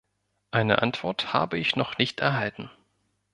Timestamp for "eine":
0.49-0.81